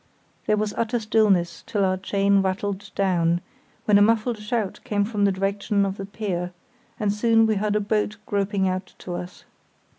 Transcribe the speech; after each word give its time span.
There 0.47 0.57
was 0.57 0.73
utter 0.77 0.99
stillness 0.99 1.63
till 1.67 1.85
our 1.85 1.95
chain 1.95 2.41
rattled 2.41 2.89
down, 2.95 3.39
when 3.85 3.99
a 3.99 4.01
muffled 4.01 4.39
shout 4.39 4.79
came 4.83 5.05
from 5.05 5.25
the 5.25 5.31
direction 5.31 5.85
of 5.85 5.97
the 5.97 6.07
pier, 6.07 6.53
and 6.99 7.13
soon 7.13 7.45
we 7.45 7.53
heard 7.53 7.75
a 7.75 7.79
boat 7.79 8.17
groping 8.25 8.67
out 8.67 8.95
to 8.97 9.13
us. 9.13 9.43